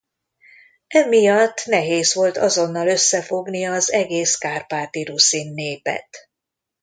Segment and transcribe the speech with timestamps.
[0.87, 6.29] Emiatt nehéz volt azonnal összefogni az egész kárpáti ruszin népet.